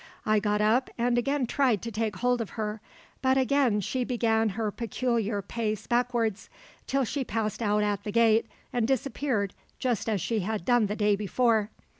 [0.25, 2.81] I got up and again tried to take hold of her,
[3.21, 6.49] but again she began her peculiar pace backwards,
[6.87, 10.95] till she passed out at the gate and disappeared just as she had done the
[10.95, 11.69] day before.